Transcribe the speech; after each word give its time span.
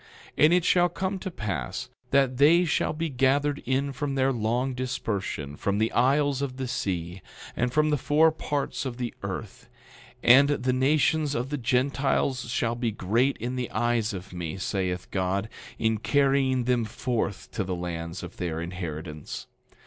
10:8 0.35 0.45
And 0.45 0.53
it 0.53 0.65
shall 0.65 0.89
come 0.89 1.19
to 1.19 1.29
pass 1.29 1.87
that 2.09 2.37
they 2.37 2.65
shall 2.65 2.91
be 2.91 3.07
gathered 3.07 3.61
in 3.67 3.93
from 3.93 4.15
their 4.15 4.33
long 4.33 4.73
dispersion, 4.73 5.55
from 5.55 5.77
the 5.77 5.91
isles 5.91 6.41
of 6.41 6.57
the 6.57 6.67
sea, 6.67 7.21
and 7.55 7.71
from 7.71 7.91
the 7.91 7.99
four 7.99 8.31
parts 8.31 8.83
of 8.83 8.97
the 8.97 9.13
earth; 9.21 9.69
and 10.23 10.49
the 10.49 10.73
nations 10.73 11.35
of 11.35 11.51
the 11.51 11.57
Gentiles 11.59 12.49
shall 12.49 12.73
be 12.73 12.89
great 12.89 13.37
in 13.37 13.55
the 13.55 13.69
eyes 13.69 14.11
of 14.11 14.33
me, 14.33 14.57
saith 14.57 15.07
God, 15.11 15.47
in 15.77 15.99
carrying 15.99 16.63
them 16.63 16.83
forth 16.83 17.51
to 17.51 17.63
the 17.63 17.75
lands 17.75 18.23
of 18.23 18.37
their 18.37 18.59
inheritance. 18.59 19.45